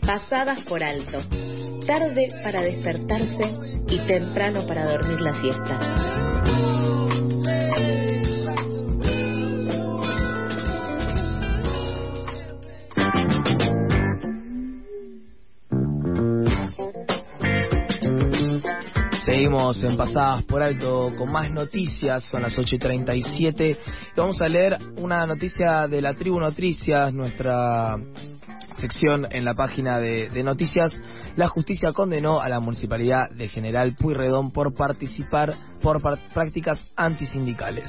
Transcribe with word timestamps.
pasadas 0.00 0.62
por 0.64 0.82
alto, 0.82 1.18
tarde 1.86 2.30
para 2.42 2.62
despertarse 2.62 3.52
y 3.88 3.98
temprano 4.06 4.66
para 4.66 4.88
dormir 4.88 5.20
la 5.20 5.40
siesta. 5.40 6.10
Seguimos 19.24 19.82
en 19.84 19.96
Pasadas 19.96 20.42
por 20.42 20.60
Alto 20.60 21.12
con 21.16 21.30
más 21.30 21.50
noticias, 21.50 22.24
son 22.24 22.42
las 22.42 22.58
8 22.58 22.76
y 22.76 22.78
37. 22.78 23.70
Y 23.70 23.76
vamos 24.16 24.42
a 24.42 24.48
leer 24.48 24.76
una 24.96 25.24
noticia 25.24 25.86
de 25.86 26.02
la 26.02 26.14
Tribu 26.14 26.40
Noticias, 26.40 27.12
nuestra 27.12 27.96
sección 28.80 29.26
en 29.30 29.44
la 29.44 29.54
página 29.54 30.00
de, 30.00 30.42
noticias, 30.42 30.96
la 31.36 31.48
justicia 31.48 31.92
condenó 31.92 32.40
a 32.40 32.48
la 32.48 32.60
municipalidad 32.60 33.30
de 33.30 33.48
General 33.48 33.94
Puyredón 33.94 34.50
por 34.50 34.74
participar 34.74 35.54
por 35.82 36.00
prácticas 36.32 36.78
antisindicales. 36.96 37.88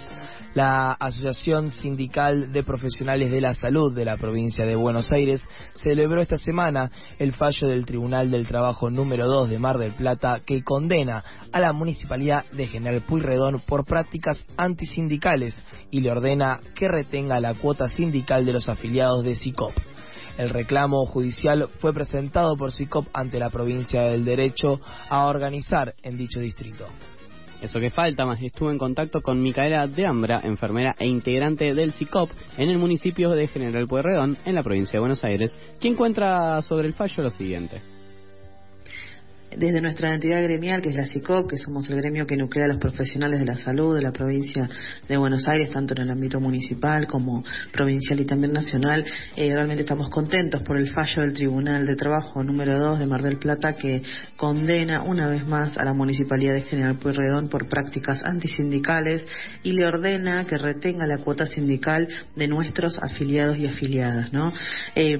La 0.54 0.91
Asociación 0.91 1.72
Sindical 1.72 2.52
de 2.52 2.63
Profesionales 2.63 3.32
de 3.32 3.41
la 3.41 3.54
Salud 3.54 3.96
de 3.96 4.05
la 4.05 4.18
provincia 4.18 4.66
de 4.66 4.76
Buenos 4.76 5.12
Aires 5.12 5.41
celebró 5.82 6.22
esta 6.22 6.38
semana 6.38 6.91
el 7.20 7.32
fallo 7.32 7.68
del 7.68 7.85
Tribunal 7.85 8.30
del 8.30 8.48
Trabajo 8.48 8.90
número 8.90 9.27
2 9.27 9.49
de 9.49 9.60
Mar 9.60 9.77
del 9.77 9.94
Plata 9.94 10.41
que 10.46 10.63
condena 10.63 11.23
a 11.54 11.60
la 11.60 11.71
municipalidad 11.71 12.46
de 12.52 12.68
General 12.68 13.02
Puyredón 13.02 13.62
por 13.66 13.85
prácticas 13.85 14.38
antisindicales 14.58 15.55
y 15.90 16.02
le 16.02 16.12
ordena 16.12 16.60
que 16.76 16.90
retenga 16.90 17.40
la 17.40 17.54
cuota 17.54 17.88
sindical 17.88 18.46
de 18.46 18.54
los 18.54 18.68
afiliados 18.68 19.23
de 19.23 19.35
SICOP. 19.35 19.91
El 20.41 20.50
reclamo 20.50 21.05
judicial 21.05 21.70
fue 21.80 21.94
presentado 21.94 22.58
por 22.58 22.72
SICOP 22.72 23.09
ante 23.13 23.38
la 23.38 23.52
provincia 23.52 24.02
del 24.05 24.26
derecho 24.26 24.80
a 25.07 25.27
organizar 25.27 25.93
en 26.02 26.18
dicho 26.18 26.40
distrito. 26.40 26.88
Eso 27.62 27.79
que 27.79 27.91
falta, 27.91 28.26
más 28.26 28.41
estuve 28.41 28.71
en 28.71 28.80
contacto 28.80 29.21
con 29.21 29.40
Micaela 29.40 29.85
de 29.85 30.07
Ambra, 30.07 30.41
enfermera 30.43 30.96
e 30.98 31.05
integrante 31.05 31.76
del 31.76 31.91
SICOP 31.91 32.32
en 32.57 32.70
el 32.71 32.80
municipio 32.80 33.30
de 33.30 33.46
General 33.49 33.85
Pueyrredón, 33.85 34.35
en 34.43 34.55
la 34.55 34.63
provincia 34.63 34.93
de 34.93 35.02
Buenos 35.02 35.24
Aires, 35.24 35.55
quien 35.80 35.93
encuentra 35.93 36.60
sobre 36.63 36.87
el 36.87 36.96
fallo 36.96 37.21
lo 37.21 37.30
siguiente 37.30 38.01
desde 39.57 39.82
nuestra 39.82 40.13
entidad 40.13 40.41
gremial, 40.44 40.82
que 40.82 40.90
es 40.90 40.96
la 40.96 41.05
CICOP, 41.05 41.49
que 41.49 41.57
somos 41.57 41.90
el 41.90 41.98
gremio 41.98 42.26
que 42.26 42.38
nuclea 42.38 42.66
a 42.66 42.68
los 42.70 42.77
profesionales 42.77 43.40
de 43.40 43.46
la 43.46 43.58
salud 43.58 43.96
de 43.96 44.02
la 44.02 44.12
provincia 44.12 44.70
de 45.08 45.18
Buenos 45.18 45.48
Aires, 45.48 45.70
tanto 45.71 45.93
en 45.93 46.04
el 46.04 46.12
ámbito 46.12 46.40
municipal 46.40 47.08
como 47.08 47.43
provincial 47.71 48.20
y 48.20 48.26
también 48.26 48.54
nacional, 48.54 49.05
eh, 49.35 49.54
realmente 49.54 49.82
estamos 49.82 50.10
contentos 50.10 50.62
por 50.62 50.77
el 50.77 50.90
fallo 50.90 51.21
del 51.21 51.34
Tribunal 51.34 51.85
de 51.85 51.96
Trabajo 51.96 52.43
número 52.43 52.80
2 52.80 52.99
de 52.99 53.05
Mar 53.05 53.21
del 53.21 53.38
Plata 53.38 53.74
que 53.74 54.02
condena 54.38 55.04
una 55.04 55.27
vez 55.27 55.46
más 55.46 55.77
a 55.77 55.84
la 55.84 55.93
Municipalidad 55.93 56.54
de 56.54 56.62
General 56.62 56.98
Pueyrredón 56.98 57.49
por 57.49 57.68
prácticas 57.68 58.21
antisindicales 58.24 59.26
y 59.63 59.74
le 59.74 59.86
ordena 59.86 60.46
que 60.46 60.58
retenga 60.58 61.05
la 61.05 61.18
cuota 61.18 61.46
sindical 61.46 62.08
de 62.36 62.48
nuestros 62.48 62.98
afiliados 63.02 63.58
y 63.58 63.68
afiliadas. 63.68 64.31
¿no? 64.31 64.53
Eh, 64.96 65.18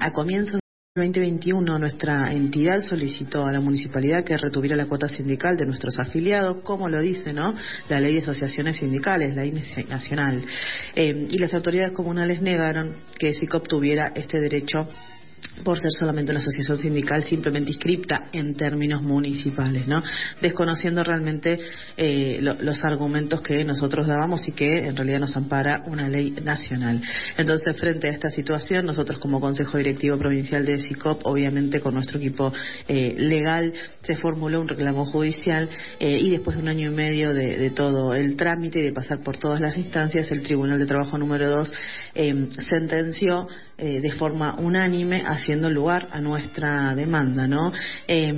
a 0.00 0.12
comienzos 0.12 0.61
2021 0.94 1.78
nuestra 1.78 2.30
entidad 2.32 2.80
solicitó 2.80 3.46
a 3.46 3.50
la 3.50 3.60
municipalidad 3.60 4.24
que 4.24 4.36
retuviera 4.36 4.76
la 4.76 4.84
cuota 4.84 5.08
sindical 5.08 5.56
de 5.56 5.64
nuestros 5.64 5.98
afiliados, 5.98 6.58
como 6.62 6.86
lo 6.86 7.00
dice 7.00 7.32
¿no? 7.32 7.54
la 7.88 7.98
ley 7.98 8.12
de 8.12 8.20
asociaciones 8.20 8.76
sindicales, 8.76 9.34
la 9.34 9.40
ley 9.40 9.54
nacional. 9.88 10.44
Eh, 10.94 11.28
y 11.30 11.38
las 11.38 11.54
autoridades 11.54 11.94
comunales 11.94 12.42
negaron 12.42 12.94
que 13.18 13.32
SICOP 13.32 13.66
tuviera 13.68 14.12
este 14.14 14.38
derecho 14.38 14.86
por 15.64 15.78
ser 15.78 15.90
solamente 15.92 16.32
una 16.32 16.40
asociación 16.40 16.78
sindical 16.78 17.24
simplemente 17.24 17.70
inscripta 17.70 18.24
en 18.32 18.54
términos 18.54 19.02
municipales, 19.02 19.86
¿no? 19.86 20.02
Desconociendo 20.40 21.04
realmente 21.04 21.60
eh, 21.96 22.38
lo, 22.40 22.54
los 22.54 22.82
argumentos 22.84 23.40
que 23.42 23.64
nosotros 23.64 24.06
dábamos 24.06 24.48
y 24.48 24.52
que 24.52 24.66
en 24.66 24.96
realidad 24.96 25.20
nos 25.20 25.36
ampara 25.36 25.84
una 25.86 26.08
ley 26.08 26.30
nacional. 26.42 27.00
Entonces, 27.36 27.76
frente 27.76 28.08
a 28.08 28.12
esta 28.12 28.30
situación, 28.30 28.86
nosotros 28.86 29.20
como 29.20 29.40
Consejo 29.40 29.78
Directivo 29.78 30.18
Provincial 30.18 30.64
de 30.64 30.78
SICOP, 30.78 31.26
obviamente 31.26 31.80
con 31.80 31.94
nuestro 31.94 32.18
equipo 32.18 32.52
eh, 32.88 33.14
legal, 33.18 33.72
se 34.02 34.16
formuló 34.16 34.60
un 34.60 34.68
reclamo 34.68 35.04
judicial 35.04 35.68
eh, 36.00 36.18
y 36.18 36.30
después 36.30 36.56
de 36.56 36.62
un 36.62 36.68
año 36.68 36.90
y 36.90 36.94
medio 36.94 37.32
de, 37.32 37.70
todo 37.70 38.14
el 38.14 38.36
trámite 38.36 38.80
y 38.80 38.82
de 38.82 38.92
pasar 38.92 39.22
por 39.22 39.36
todas 39.36 39.60
las 39.60 39.76
instancias, 39.76 40.30
el 40.32 40.42
Tribunal 40.42 40.78
de 40.78 40.86
Trabajo 40.86 41.16
número 41.16 41.48
2 41.48 41.72
sentenció 42.68 43.48
de 43.78 44.12
forma 44.12 44.56
unánime 44.58 45.22
haciendo 45.34 45.70
lugar 45.70 46.08
a 46.10 46.20
nuestra 46.20 46.94
demanda, 46.94 47.46
¿no? 47.46 47.72
Eh, 48.06 48.30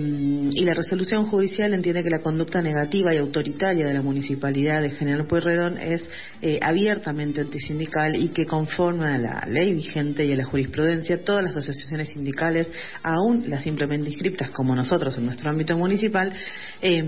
y 0.52 0.64
la 0.64 0.74
resolución 0.74 1.26
judicial 1.26 1.74
entiende 1.74 2.02
que 2.02 2.10
la 2.10 2.20
conducta 2.20 2.60
negativa 2.60 3.14
y 3.14 3.18
autoritaria 3.18 3.86
de 3.86 3.94
la 3.94 4.02
municipalidad 4.02 4.82
de 4.82 4.90
General 4.90 5.26
Pueyrredón 5.26 5.78
es 5.78 6.04
eh, 6.42 6.58
abiertamente 6.60 7.40
antisindical 7.40 8.16
y 8.16 8.28
que 8.28 8.46
conforme 8.46 9.06
a 9.06 9.18
la 9.18 9.46
ley 9.48 9.74
vigente 9.74 10.24
y 10.24 10.32
a 10.32 10.36
la 10.36 10.44
jurisprudencia, 10.44 11.24
todas 11.24 11.42
las 11.42 11.56
asociaciones 11.56 12.10
sindicales, 12.10 12.68
aún 13.02 13.44
las 13.48 13.62
simplemente 13.62 14.10
inscriptas 14.10 14.50
como 14.50 14.74
nosotros 14.74 15.16
en 15.18 15.26
nuestro 15.26 15.50
ámbito 15.50 15.76
municipal, 15.76 16.32
eh, 16.80 17.02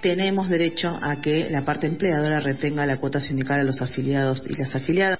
tenemos 0.00 0.48
derecho 0.48 0.88
a 0.88 1.20
que 1.20 1.48
la 1.50 1.64
parte 1.64 1.86
empleadora 1.86 2.40
retenga 2.40 2.86
la 2.86 2.98
cuota 2.98 3.20
sindical 3.20 3.60
a 3.60 3.64
los 3.64 3.80
afiliados 3.80 4.42
y 4.48 4.54
las 4.54 4.74
afiliadas. 4.74 5.13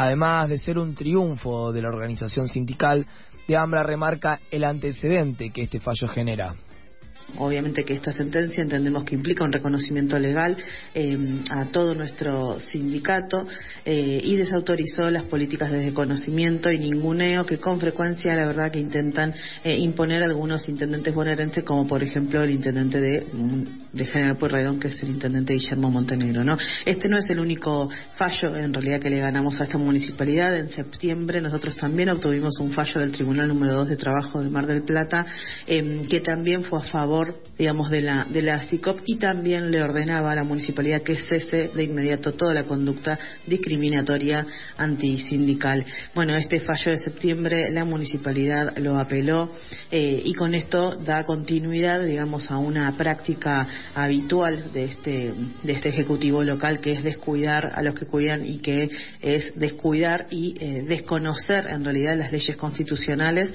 Además 0.00 0.48
de 0.48 0.58
ser 0.58 0.78
un 0.78 0.94
triunfo 0.94 1.72
de 1.72 1.82
la 1.82 1.88
organización 1.88 2.46
sindical, 2.46 3.04
de 3.48 3.56
Ambra 3.56 3.82
remarca 3.82 4.38
el 4.48 4.62
antecedente 4.62 5.50
que 5.50 5.62
este 5.62 5.80
fallo 5.80 6.06
genera. 6.06 6.54
Obviamente 7.36 7.84
que 7.84 7.92
esta 7.92 8.10
sentencia 8.12 8.62
entendemos 8.62 9.04
que 9.04 9.14
implica 9.14 9.44
un 9.44 9.52
reconocimiento 9.52 10.18
legal 10.18 10.56
eh, 10.94 11.16
a 11.50 11.66
todo 11.66 11.94
nuestro 11.94 12.58
sindicato 12.58 13.46
eh, 13.84 14.20
y 14.24 14.36
desautorizó 14.36 15.10
las 15.10 15.24
políticas 15.24 15.70
de 15.70 15.80
desconocimiento 15.80 16.72
y 16.72 16.78
ninguneo 16.78 17.44
que 17.44 17.58
con 17.58 17.78
frecuencia 17.78 18.34
la 18.34 18.46
verdad 18.46 18.72
que 18.72 18.78
intentan 18.78 19.34
eh, 19.62 19.76
imponer 19.76 20.22
algunos 20.22 20.66
intendentes 20.70 21.14
bonaerenses 21.14 21.64
como 21.64 21.86
por 21.86 22.02
ejemplo 22.02 22.42
el 22.42 22.50
intendente 22.50 22.98
de, 22.98 23.26
de 23.92 24.06
General 24.06 24.38
Pueyrredón 24.38 24.80
que 24.80 24.88
es 24.88 25.02
el 25.02 25.10
intendente 25.10 25.52
Guillermo 25.52 25.90
Montenegro. 25.90 26.44
¿no? 26.44 26.56
Este 26.86 27.08
no 27.08 27.18
es 27.18 27.28
el 27.28 27.40
único 27.40 27.90
fallo 28.14 28.56
en 28.56 28.72
realidad 28.72 29.00
que 29.00 29.10
le 29.10 29.18
ganamos 29.18 29.60
a 29.60 29.64
esta 29.64 29.76
municipalidad. 29.76 30.56
En 30.56 30.70
septiembre 30.70 31.42
nosotros 31.42 31.76
también 31.76 32.08
obtuvimos 32.08 32.58
un 32.58 32.72
fallo 32.72 33.00
del 33.00 33.12
Tribunal 33.12 33.48
número 33.48 33.74
2 33.74 33.88
de 33.90 33.96
Trabajo 33.96 34.42
de 34.42 34.48
Mar 34.48 34.66
del 34.66 34.82
Plata 34.82 35.26
que 35.66 36.20
también 36.24 36.62
fue 36.64 36.78
a 36.78 36.82
favor 36.82 37.17
digamos, 37.58 37.90
de 37.90 38.00
la, 38.02 38.24
de 38.24 38.42
la 38.42 38.60
CICOP 38.60 39.00
y 39.04 39.16
también 39.16 39.70
le 39.70 39.82
ordenaba 39.82 40.32
a 40.32 40.36
la 40.36 40.44
municipalidad 40.44 41.02
que 41.02 41.16
cese 41.16 41.70
de 41.74 41.84
inmediato 41.84 42.32
toda 42.32 42.54
la 42.54 42.64
conducta 42.64 43.18
discriminatoria 43.46 44.46
antisindical. 44.76 45.84
Bueno, 46.14 46.36
este 46.36 46.60
fallo 46.60 46.92
de 46.92 46.98
septiembre 46.98 47.70
la 47.70 47.84
municipalidad 47.84 48.76
lo 48.78 48.98
apeló 48.98 49.50
eh, 49.90 50.22
y 50.24 50.34
con 50.34 50.54
esto 50.54 50.96
da 50.96 51.24
continuidad, 51.24 52.04
digamos, 52.04 52.50
a 52.50 52.58
una 52.58 52.96
práctica 52.96 53.66
habitual 53.94 54.72
de 54.72 54.84
este, 54.84 55.34
de 55.62 55.72
este 55.72 55.88
Ejecutivo 55.88 56.44
local 56.44 56.80
que 56.80 56.92
es 56.92 57.02
descuidar 57.02 57.72
a 57.74 57.82
los 57.82 57.94
que 57.94 58.06
cuidan 58.06 58.46
y 58.46 58.58
que 58.58 58.88
es 59.20 59.52
descuidar 59.54 60.26
y 60.30 60.54
eh, 60.60 60.84
desconocer 60.86 61.66
en 61.70 61.84
realidad 61.84 62.16
las 62.16 62.32
leyes 62.32 62.56
constitucionales 62.56 63.52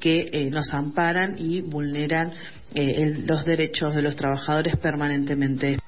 que 0.00 0.28
eh, 0.32 0.50
nos 0.50 0.72
amparan 0.72 1.36
y 1.38 1.60
vulneran 1.62 2.32
el, 2.74 3.26
los 3.26 3.44
derechos 3.44 3.94
de 3.94 4.02
los 4.02 4.16
trabajadores 4.16 4.76
permanentemente. 4.76 5.78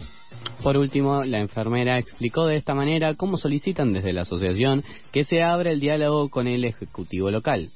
Por 0.62 0.76
último, 0.76 1.24
la 1.24 1.40
enfermera 1.40 1.98
explicó 1.98 2.46
de 2.46 2.56
esta 2.56 2.74
manera 2.74 3.14
cómo 3.14 3.36
solicitan 3.36 3.92
desde 3.92 4.12
la 4.12 4.22
asociación 4.22 4.84
que 5.12 5.24
se 5.24 5.42
abra 5.42 5.70
el 5.70 5.80
diálogo 5.80 6.28
con 6.28 6.46
el 6.46 6.64
Ejecutivo 6.64 7.30
local 7.30 7.70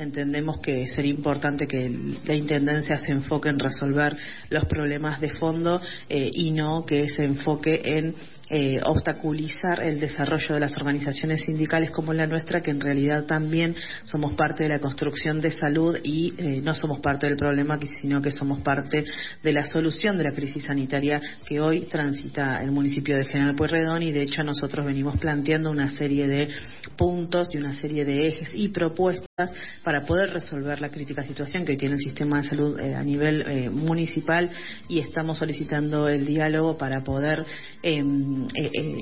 entendemos 0.00 0.58
que 0.58 0.86
sería 0.88 1.12
importante 1.12 1.66
que 1.66 1.90
la 2.24 2.34
Intendencia 2.34 2.98
se 2.98 3.12
enfoque 3.12 3.48
en 3.48 3.58
resolver 3.58 4.16
los 4.48 4.64
problemas 4.66 5.20
de 5.20 5.30
fondo 5.30 5.80
eh, 6.08 6.30
y 6.32 6.50
no 6.50 6.84
que 6.84 7.08
se 7.08 7.24
enfoque 7.24 7.80
en 7.84 8.14
eh, 8.52 8.80
obstaculizar 8.82 9.80
el 9.80 10.00
desarrollo 10.00 10.54
de 10.54 10.60
las 10.60 10.76
organizaciones 10.76 11.42
sindicales 11.42 11.92
como 11.92 12.12
la 12.12 12.26
nuestra, 12.26 12.60
que 12.60 12.72
en 12.72 12.80
realidad 12.80 13.24
también 13.24 13.76
somos 14.02 14.32
parte 14.32 14.64
de 14.64 14.70
la 14.70 14.80
construcción 14.80 15.40
de 15.40 15.52
salud 15.52 15.96
y 16.02 16.34
eh, 16.36 16.60
no 16.60 16.74
somos 16.74 16.98
parte 16.98 17.28
del 17.28 17.36
problema, 17.36 17.78
sino 18.02 18.20
que 18.20 18.32
somos 18.32 18.60
parte 18.62 19.04
de 19.40 19.52
la 19.52 19.64
solución 19.64 20.18
de 20.18 20.24
la 20.24 20.32
crisis 20.32 20.64
sanitaria 20.64 21.20
que 21.46 21.60
hoy 21.60 21.82
transita 21.82 22.60
el 22.60 22.72
municipio 22.72 23.16
de 23.16 23.24
General 23.26 23.54
Pueyrredón. 23.54 24.02
Y 24.02 24.10
de 24.10 24.22
hecho 24.22 24.42
nosotros 24.42 24.84
venimos 24.84 25.16
planteando 25.18 25.70
una 25.70 25.90
serie 25.90 26.26
de 26.26 26.48
puntos 26.96 27.48
y 27.52 27.58
una 27.58 27.74
serie 27.74 28.04
de 28.04 28.26
ejes 28.26 28.50
y 28.52 28.68
propuestas 28.70 29.52
para 29.84 29.89
poder 30.06 30.32
resolver 30.32 30.80
la 30.80 30.90
crítica 30.90 31.22
situación 31.22 31.64
que 31.64 31.76
tiene 31.76 31.96
el 31.96 32.00
sistema 32.00 32.40
de 32.40 32.48
salud 32.48 32.78
eh, 32.78 32.94
a 32.94 33.02
nivel 33.02 33.42
eh, 33.42 33.70
municipal 33.70 34.50
y 34.88 35.00
estamos 35.00 35.38
solicitando 35.38 36.08
el 36.08 36.24
diálogo 36.24 36.78
para 36.78 37.02
poder 37.02 37.44
eh, 37.82 38.00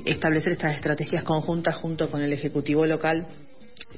establecer 0.05 0.53
estas 0.53 0.75
estrategias 0.75 1.23
conjuntas 1.23 1.75
junto 1.75 2.09
con 2.09 2.21
el 2.21 2.33
Ejecutivo 2.33 2.85
local 2.85 3.27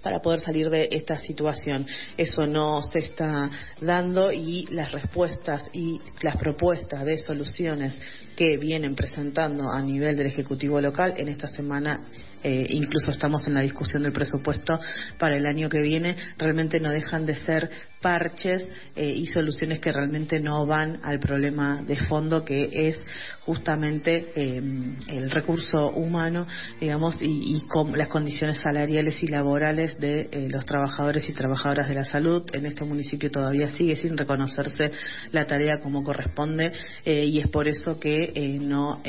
para 0.02 0.22
poder 0.22 0.40
salir 0.40 0.70
de 0.70 0.90
esta 0.92 1.18
situación. 1.18 1.86
Eso 2.18 2.48
no 2.48 2.82
se 2.82 3.00
está 3.00 3.50
dando 3.80 4.32
y 4.32 4.66
las 4.72 4.92
respuestas 4.92 5.70
y 5.74 6.00
las 6.22 6.38
propuestas 6.38 7.06
de 7.06 7.18
soluciones 7.18 7.98
que 8.36 8.58
vienen 8.58 8.96
presentando 8.96 9.70
a 9.70 9.82
nivel 9.82 10.18
del 10.18 10.28
Ejecutivo 10.28 10.82
local 10.82 11.14
en 11.18 11.28
esta 11.28 11.48
semana 11.48 12.02
eh, 12.44 12.66
incluso 12.72 13.12
estamos 13.12 13.46
en 13.48 13.54
la 13.54 13.62
discusión 13.62 14.02
del 14.02 14.12
presupuesto 14.12 14.80
para 15.20 15.36
el 15.36 15.46
año 15.46 15.70
que 15.70 15.82
viene, 15.82 16.16
realmente 16.40 16.80
no 16.80 16.90
dejan 16.90 17.24
de 17.26 17.36
ser 17.36 17.70
parches 18.02 18.66
eh, 18.96 19.14
y 19.16 19.28
soluciones 19.28 19.80
que 19.80 19.92
realmente 19.92 20.40
no 20.40 20.66
van 20.66 21.00
al 21.04 21.20
problema 21.20 21.84
de 21.84 21.98
fondo 22.08 22.44
que 22.44 22.68
es 22.74 23.00
justamente 23.46 24.32
eh, 24.36 24.62
el 25.08 25.32
recurso 25.32 25.92
humano, 25.92 26.48
digamos, 26.80 27.18
y, 27.22 27.62
con 27.68 27.98
las 27.98 28.08
condiciones 28.08 28.60
salariales 28.60 29.22
y 29.24 29.28
laborales 29.28 29.98
de 30.00 30.48
los 30.52 30.66
trabajadores 30.66 31.28
y 31.30 31.34
trabajadoras 31.34 31.88
de 31.88 31.96
la 31.96 32.04
salud. 32.04 32.44
En 32.54 32.66
este 32.66 32.84
municipio 32.84 33.32
todavía 33.32 33.70
sigue 33.70 33.96
sin 33.96 34.18
reconocerse 34.18 34.92
la 35.32 35.46
tarea 35.46 35.80
como 35.82 36.04
corresponde 36.04 36.72
y 37.06 37.40
es 37.40 37.48
por 37.48 37.68
eso 37.68 38.00
que 38.00 38.58
no 38.62 39.02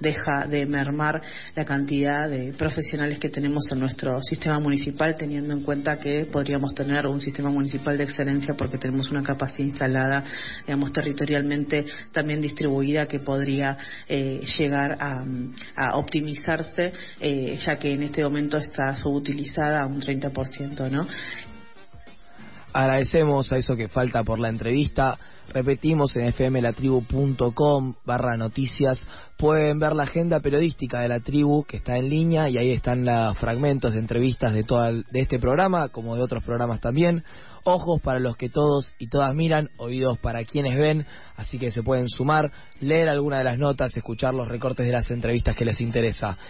deja 0.00 0.46
de 0.48 0.66
mermar 0.66 1.20
la 1.54 1.64
cantidad 1.64 2.28
de 2.28 2.52
profesionales 2.52 3.18
que 3.18 3.28
tenemos 3.28 3.64
en 3.72 3.80
nuestro 3.80 4.22
sistema 4.22 4.60
municipal, 4.60 5.16
teniendo 5.16 5.52
en 5.52 5.62
cuenta 5.62 5.98
que 5.98 6.26
podríamos 6.30 6.74
tener 6.74 7.06
un 7.06 7.20
sistema 7.20 7.50
municipal 7.50 7.96
de 7.98 8.04
excelencia 8.04 8.54
porque 8.54 8.78
tenemos 8.78 9.10
una 9.10 9.22
capacidad 9.22 9.68
instalada, 9.68 10.24
digamos, 10.66 10.92
territorialmente 10.92 11.84
también 12.12 12.40
distribuida 12.40 13.06
que 13.06 13.20
podría 13.20 13.57
eh, 14.08 14.40
llegar 14.58 14.96
a, 15.00 15.96
optimizarse, 15.96 16.92
eh, 17.20 17.58
ya 17.64 17.78
que 17.78 17.92
en 17.92 18.04
este 18.04 18.22
momento 18.22 18.58
está 18.58 18.96
subutilizada 18.96 19.80
a 19.82 19.86
un 19.86 20.00
30%, 20.00 20.90
¿no? 20.90 21.06
Agradecemos 22.78 23.52
a 23.52 23.56
eso 23.56 23.74
que 23.74 23.88
falta 23.88 24.22
por 24.22 24.38
la 24.38 24.48
entrevista. 24.48 25.18
Repetimos 25.48 26.14
en 26.14 26.32
fmlatribu.com 26.32 27.94
barra 28.04 28.36
noticias. 28.36 29.04
Pueden 29.36 29.80
ver 29.80 29.96
la 29.96 30.04
agenda 30.04 30.38
periodística 30.38 31.00
de 31.00 31.08
la 31.08 31.18
tribu 31.18 31.64
que 31.64 31.78
está 31.78 31.96
en 31.96 32.08
línea 32.08 32.48
y 32.48 32.56
ahí 32.56 32.70
están 32.70 33.04
los 33.04 33.36
fragmentos 33.36 33.94
de 33.94 33.98
entrevistas 33.98 34.54
de, 34.54 34.62
toda, 34.62 34.92
de 34.92 35.20
este 35.20 35.40
programa, 35.40 35.88
como 35.88 36.14
de 36.14 36.22
otros 36.22 36.44
programas 36.44 36.80
también. 36.80 37.24
Ojos 37.64 38.00
para 38.00 38.20
los 38.20 38.36
que 38.36 38.48
todos 38.48 38.92
y 39.00 39.08
todas 39.08 39.34
miran, 39.34 39.70
oídos 39.78 40.16
para 40.18 40.44
quienes 40.44 40.76
ven, 40.76 41.04
así 41.36 41.58
que 41.58 41.72
se 41.72 41.82
pueden 41.82 42.08
sumar, 42.08 42.52
leer 42.80 43.08
alguna 43.08 43.38
de 43.38 43.44
las 43.44 43.58
notas, 43.58 43.96
escuchar 43.96 44.34
los 44.34 44.46
recortes 44.46 44.86
de 44.86 44.92
las 44.92 45.10
entrevistas 45.10 45.56
que 45.56 45.64
les 45.64 45.80
interesa. 45.80 46.38